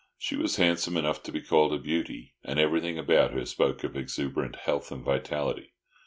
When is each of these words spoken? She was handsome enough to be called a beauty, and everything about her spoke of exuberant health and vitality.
She 0.17 0.35
was 0.35 0.55
handsome 0.55 0.97
enough 0.97 1.21
to 1.21 1.31
be 1.31 1.41
called 1.43 1.71
a 1.73 1.77
beauty, 1.77 2.33
and 2.43 2.57
everything 2.57 2.97
about 2.97 3.33
her 3.33 3.45
spoke 3.45 3.83
of 3.83 3.95
exuberant 3.95 4.55
health 4.55 4.91
and 4.91 5.05
vitality. 5.05 5.73